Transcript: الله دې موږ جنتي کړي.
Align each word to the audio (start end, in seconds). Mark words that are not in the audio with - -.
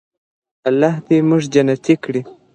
الله 0.69 0.93
دې 1.07 1.17
موږ 1.29 1.43
جنتي 1.53 1.95
کړي. 2.03 2.21